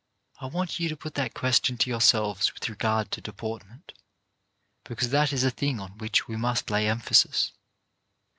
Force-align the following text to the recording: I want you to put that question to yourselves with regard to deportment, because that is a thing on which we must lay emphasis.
I 0.39 0.47
want 0.47 0.79
you 0.79 0.89
to 0.89 0.97
put 0.97 1.13
that 1.13 1.35
question 1.35 1.77
to 1.77 1.89
yourselves 1.91 2.55
with 2.55 2.67
regard 2.67 3.11
to 3.11 3.21
deportment, 3.21 3.93
because 4.83 5.09
that 5.11 5.31
is 5.31 5.43
a 5.43 5.51
thing 5.51 5.79
on 5.79 5.99
which 5.99 6.27
we 6.27 6.35
must 6.37 6.71
lay 6.71 6.89
emphasis. 6.89 7.51